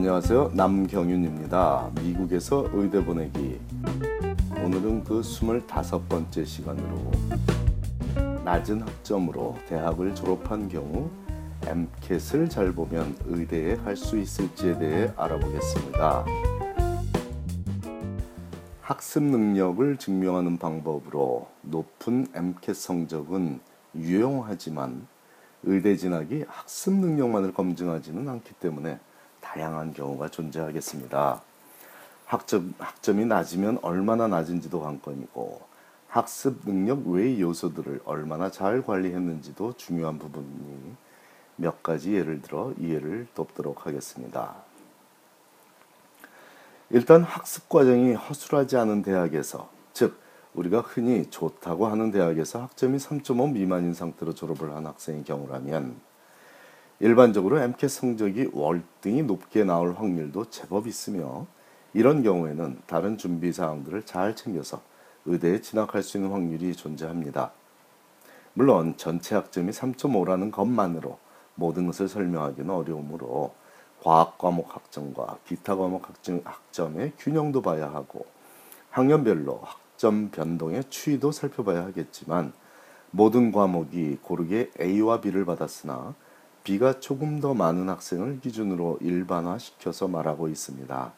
[0.00, 0.52] 안녕하세요.
[0.54, 1.90] 남경윤입니다.
[2.02, 3.60] 미국에서 의대 보내기.
[4.64, 7.10] 오늘은 그 25번째 시간으로
[8.42, 11.10] 낮은 학점으로 대학을 졸업한 경우
[11.66, 16.24] MCAT을 잘 보면 의대에 갈 수 있을지에 대해 알아보겠습니다.
[18.80, 23.60] 학습 능력을 증명하는 방법으로 높은 MCAT 성적은
[23.94, 25.06] 유용하지만
[25.62, 28.98] 의대 진학이 학습 능력만을 검증하지는 않기 때문에
[29.40, 31.42] 다양한 경우가 존재하겠습니다.
[32.26, 35.60] 학점, 학점이 낮으면 얼마나 낮은지도 관건이고
[36.08, 40.94] 학습 능력 외의 요소들을 얼마나 잘 관리했는지도 중요한 부분이니
[41.56, 44.54] 몇 가지 예를 들어 이해를 돕도록 하겠습니다.
[46.90, 50.18] 일단 학습 과정이 허술하지 않은 대학에서 즉
[50.54, 56.09] 우리가 흔히 좋다고 하는 대학에서 학점이 3.5 미만인 상태로 졸업을 한 학생의 경우라면
[57.02, 61.46] 일반적으로 MCAT 성적이 월등히 높게 나올 확률도 제법 있으며
[61.94, 64.82] 이런 경우에는 다른 준비 사항들을 잘 챙겨서
[65.24, 67.52] 의대에 진학할 수 있는 확률이 존재합니다.
[68.52, 71.18] 물론 전체 학점이 3.5라는 것만으로
[71.54, 73.54] 모든 것을 설명하기는 어려우므로
[74.02, 78.26] 과학 과목 학점과 기타 과목 학점, 학점의 균형도 봐야 하고
[78.90, 82.52] 학년별로 학점 변동의 추이도 살펴봐야 하겠지만
[83.10, 86.14] 모든 과목이 고르게 A와 B를 받았으나
[86.64, 91.12] B가 조금 더 많은 학생을 기준으로 일반화시켜서 말하고 있습니다.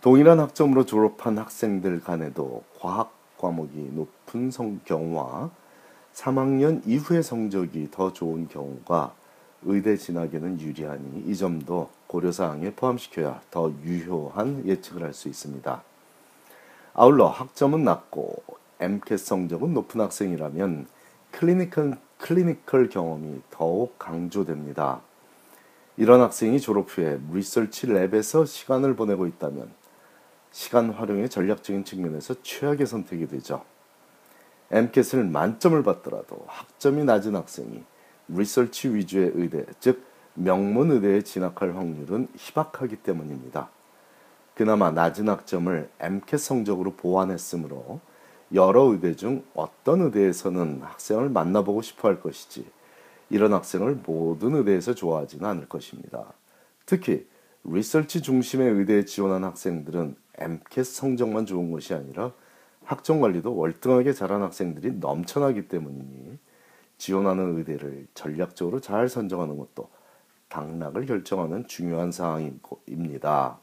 [0.00, 5.50] 동일한 학점으로 졸업한 학생들 간에도 과학 과목이 높은 성 경우와
[6.14, 9.14] 3학년 이후의 성적이 더 좋은 경우가
[9.62, 15.82] 의대 진학에는 유리하니 이 점도 고려사항에 포함시켜야 더 유효한 예측을 할 수 있습니다.
[16.92, 18.42] 아울러 학점은 낮고
[18.78, 20.86] MCAT 성적은 높은 학생이라면
[21.32, 25.00] clinical, clinical 경험이 더욱 강조됩니다.
[25.96, 29.72] 이런 학생이 졸업 후에 research lab에서 시간을 보내고 있다면
[30.50, 33.64] 시간 활용의 전략적인 측면에서 최악의 선택이 되죠.
[34.70, 37.82] MCAT을 만점을 받더라도 학점이 낮은 학생이
[38.28, 40.02] research 위주의 의대, 즉
[40.34, 43.68] 명문 의대에 진학할 확률은 희박하기 때문입니다.
[44.54, 48.00] 그나마 낮은 학점을 MCAT 성적으로 보완했으므로
[48.52, 52.66] 여러 의대 중 어떤 의대에서는 학생을 만나보고 싶어 할 것이지
[53.30, 56.32] 이런 학생을 모든 의대에서 좋아하지는 않을 것입니다.
[56.86, 57.26] 특히
[57.64, 62.32] 리서치 중심의 의대에 지원한 학생들은 MCAT 성적만 좋은 것이 아니라
[62.84, 66.38] 학점 관리도 월등하게 잘한 학생들이 넘쳐나기 때문이니
[66.98, 69.88] 지원하는 의대를 전략적으로 잘 선정하는 것도
[70.48, 73.58] 당락을 결정하는 중요한 사항입니다.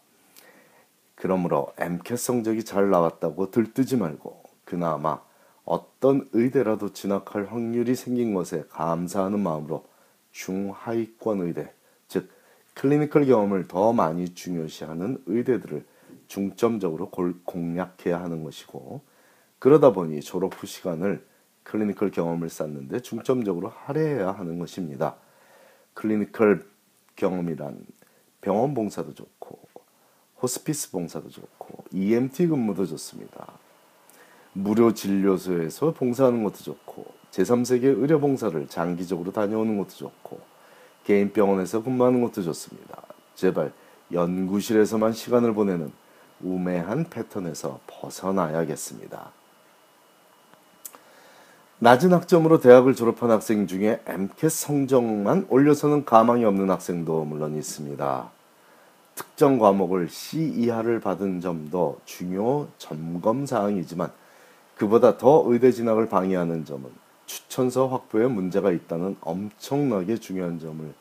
[1.15, 4.40] 그러므로 MCAT 성적이 잘 나왔다고 들뜨지 말고
[4.71, 5.21] 그나마
[5.65, 9.85] 어떤 의대라도 진학할 확률이 생긴 것에 감사하는 마음으로
[10.31, 11.73] 중하위권 의대,
[12.07, 12.29] 즉
[12.75, 15.85] 클리니컬 경험을 더 많이 중요시하는 의대들을
[16.27, 19.01] 중점적으로 공략해야 하는 것이고
[19.59, 21.21] 그러다 보니 졸업 후 시간을
[21.63, 25.17] 클리니컬 경험을 쌓는데 중점적으로 할애해야 하는 것입니다.
[25.95, 26.65] 클리니컬
[27.17, 27.85] 경험이란
[28.39, 29.59] 병원 봉사도 좋고
[30.41, 33.59] 호스피스 봉사도 좋고 EMT 근무도 좋습니다.
[34.53, 40.39] 무료 진료소에서 봉사하는 것도 좋고 제3세계 의료 봉사를 장기적으로 다녀오는 것도 좋고
[41.05, 43.01] 개인 병원에서 근무하는 것도 좋습니다.
[43.35, 43.71] 제발
[44.11, 45.91] 연구실에서만 시간을 보내는
[46.41, 49.31] 우매한 패턴에서 벗어나야겠습니다.
[51.79, 58.29] 낮은 학점으로 대학을 졸업한 학생 중에 MCAT 성적만 올려서는 가망이 없는 학생도 물론 있습니다.
[59.15, 64.11] 특정 과목을 C 이하를 받은 점도 중요 점검 사항이지만
[64.81, 66.89] 그보다 더 의대 진학을 방해하는 점은
[67.27, 70.91] 추천서 확보에 문제가 있다는 엄청나게 중요한 점을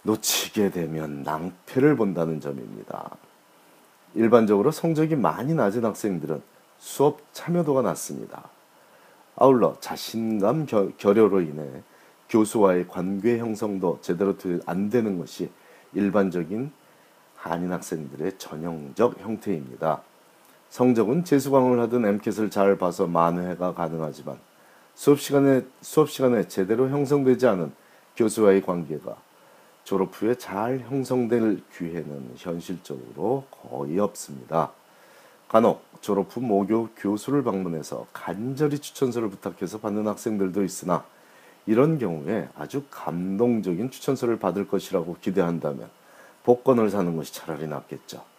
[0.00, 3.10] 놓치게 되면 낭패를 본다는 점입니다.
[4.14, 6.40] 일반적으로 성적이 많이 낮은 학생들은
[6.78, 8.48] 수업 참여도가 낮습니다.
[9.36, 10.64] 아울러 자신감
[10.96, 11.82] 결여로 인해
[12.30, 14.34] 교수와의 관계 형성도 제대로
[14.64, 15.50] 안 되는 것이
[15.92, 16.72] 일반적인
[17.36, 20.00] 한인 학생들의 전형적 형태입니다.
[20.70, 24.38] 성적은 재수강을 하든 MCAT을 잘 봐서 만회가 가능하지만
[24.94, 27.72] 수업 시간에 수업 시간에 제대로 형성되지 않은
[28.16, 29.16] 교수와의 관계가
[29.84, 34.72] 졸업 후에 잘 형성될 기회는 현실적으로 거의 없습니다.
[35.48, 41.04] 간혹 졸업 후 모교 교수를 방문해서 간절히 추천서를 부탁해서 받는 학생들도 있으나
[41.66, 45.88] 이런 경우에 아주 감동적인 추천서를 받을 것이라고 기대한다면
[46.42, 48.35] 복권을 사는 것이 차라리 낫겠죠.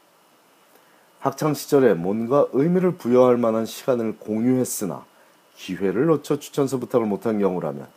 [1.20, 5.04] 학창 시절에 뭔가 의미를 부여할 만한 시간을 공유했으나
[5.56, 7.88] 기회를 놓쳐 추천서 부탁을 못한 경우라면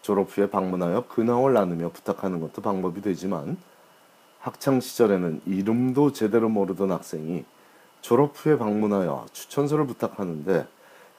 [0.00, 3.58] 졸업 후에 방문하여 근황을 나누며 부탁하는 것도 방법이 되지만
[4.40, 7.44] 학창 시절에는 이름도 제대로 모르던 학생이
[8.00, 10.66] 졸업 후에 방문하여 추천서를 부탁하는데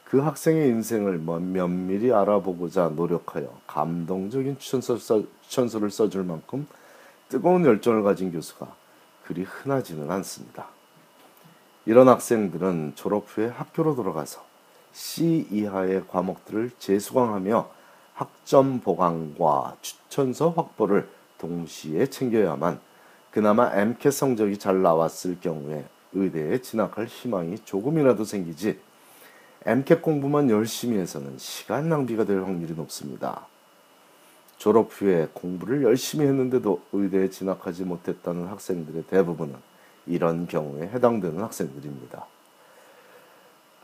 [0.06, 6.68] 그 학생의 인생을 면밀히 알아보고자 노력하여 감동적인 추천서, 써, 추천서를 써줄 만큼
[7.30, 8.68] 뜨거운 열정을 가진 교수가
[9.24, 10.73] 그리 흔하지는 않습니다.
[11.86, 14.42] 이런 학생들은 졸업 후에 학교로 돌아가서
[14.94, 17.70] C 이하의 과목들을 재수강하며
[18.14, 21.10] 학점 보강과 추천서 확보를
[21.40, 22.80] 동시에 챙겨야만
[23.32, 25.84] 그나마 MCAT 성적이 잘 나왔을 경우에
[26.14, 28.80] 의대에 진학할 희망이 조금이라도 생기지
[29.66, 33.48] MCAT 공부만 열심히 해서는 시간 낭비가 될 확률이 높습니다.
[34.58, 39.73] 졸업 후에 공부를 열심히 했는데도 의대에 진학하지 못했다는 학생들의 대부분은
[40.06, 42.26] 이런 경우에 해당되는 학생들입니다.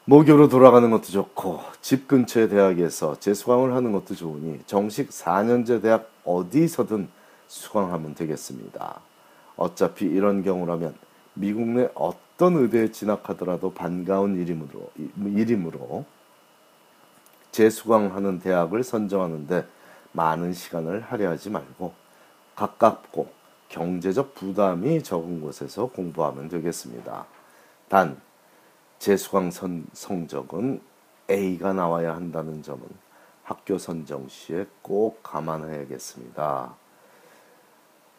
[0.05, 7.09] 모교로 돌아가는 것도 좋고 집 근처의 대학에서 재수강을 하는 것도 좋으니 정식 4년제 대학 어디서든
[7.47, 9.01] 수강하면 되겠습니다.
[9.55, 10.95] 어차피 이런 경우라면
[11.35, 16.05] 미국 내 어떤 의대에 진학하더라도 반가운 일이므로, 일이므로
[17.51, 19.65] 재수강하는 대학을 선정하는데
[20.11, 21.93] 많은 시간을 할애하지 말고
[22.55, 23.29] 가깝고
[23.69, 27.25] 경제적 부담이 적은 곳에서 공부하면 되겠습니다.
[27.87, 28.19] 단
[28.97, 30.81] 재수강 선, 성적은
[31.29, 32.83] A가 나와야 한다는 점은
[33.43, 36.75] 학교 선정 시에 꼭 감안해야겠습니다.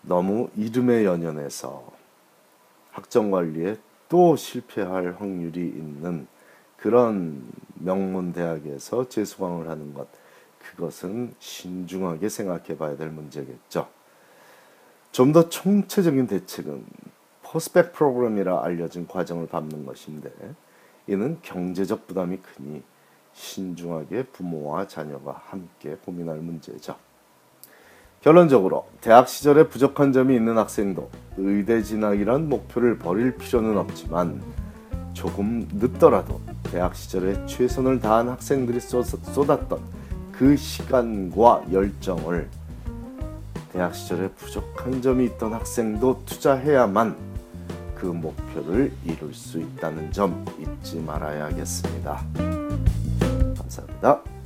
[0.02, 1.84] 너무 이름에 연연해서
[2.90, 3.76] 학점 관리에
[4.08, 6.26] 또 실패할 확률이 있는
[6.76, 10.08] 그런 명문 대학에서 재수강을 하는 것
[10.58, 13.99] 그것은 신중하게 생각해 봐야 될 문제겠죠.
[15.12, 16.84] 좀 더 총체적인 대책은
[17.42, 20.30] 포스펙 프로그램이라 알려진 과정을 밟는 것인데
[21.08, 22.82] 이는 경제적 부담이 크니
[23.32, 26.94] 신중하게 부모와 자녀가 함께 고민할 문제죠.
[28.20, 34.42] 결론적으로 대학 시절에 부족한 점이 있는 학생도 의대 진학이란 목표를 버릴 필요는 없지만
[35.12, 39.80] 조금 늦더라도 대학 시절에 최선을 다한 학생들이 쏟았던
[40.32, 42.48] 그 시간과 열정을
[43.72, 47.16] 대학 시절에 부족한 점이 있던 학생도 투자해야만
[47.94, 52.24] 그 목표를 이룰 수 있다는 점 잊지 말아야겠습니다.
[53.56, 54.39] 감사합니다.